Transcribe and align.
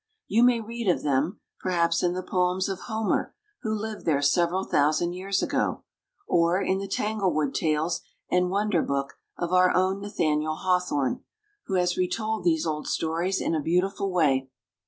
You 0.27 0.41
may 0.41 0.59
read 0.59 0.87
of 0.87 1.03
them, 1.03 1.41
perhaps, 1.59 2.01
in 2.01 2.13
the 2.15 2.23
poems 2.23 2.67
of 2.67 2.79
Homer, 2.87 3.35
who 3.61 3.71
lived 3.71 4.03
there 4.03 4.19
several 4.23 4.63
thousand 4.63 5.13
years 5.13 5.43
ago, 5.43 5.83
or 6.27 6.59
in 6.59 6.79
the" 6.79 6.87
Tanglewood 6.97 7.53
Tales" 7.53 8.01
and" 8.27 8.49
Wonder 8.49 8.81
Book" 8.81 9.13
of 9.37 9.53
our 9.53 9.71
own 9.75 9.99
Nathaniel 10.01 10.55
Hawthorne, 10.55 11.23
who 11.67 11.75
has 11.75 11.97
retold 11.97 12.43
these 12.43 12.65
old 12.65 12.87
stories 12.87 13.39
in 13.39 13.53
a 13.53 13.61
beautiful 13.61 14.11
way. 14.11 14.49